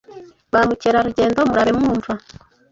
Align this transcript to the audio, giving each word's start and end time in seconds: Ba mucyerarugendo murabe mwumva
Ba 0.51 0.59
mucyerarugendo 0.67 1.39
murabe 1.49 1.71
mwumva 1.79 2.11